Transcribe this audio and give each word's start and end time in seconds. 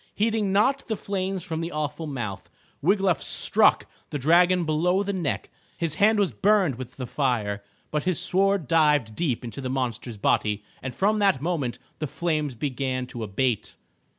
Heeding 0.15 0.51
not 0.51 0.87
the 0.87 0.95
flames 0.95 1.43
from 1.43 1.61
the 1.61 1.71
awful 1.71 2.07
mouth, 2.07 2.49
Wiglaf 2.81 3.21
struck 3.21 3.85
the 4.09 4.17
dragon 4.17 4.65
below 4.65 5.03
the 5.03 5.13
neck. 5.13 5.51
His 5.77 5.93
hand 6.01 6.17
was 6.17 6.31
burned 6.31 6.77
with 6.79 6.97
the 6.97 7.05
fire, 7.05 7.63
but 7.91 8.05
his 8.05 8.19
sword 8.19 8.67
dived 8.67 9.13
deep 9.15 9.43
into 9.45 9.61
the 9.61 9.69
monster's 9.69 10.17
body 10.17 10.63
and 10.81 10.95
from 10.95 11.19
that 11.19 11.39
moment 11.39 11.77
the 11.99 12.07
flames 12.07 12.55
began 12.55 13.05
to 13.05 13.21
abate. 13.21 13.75